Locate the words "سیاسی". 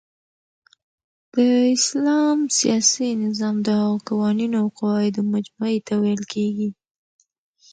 2.57-3.09